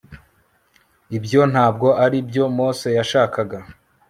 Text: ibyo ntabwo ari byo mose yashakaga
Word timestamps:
ibyo 1.17 1.41
ntabwo 1.51 1.87
ari 2.03 2.17
byo 2.29 2.45
mose 2.57 2.87
yashakaga 2.97 3.59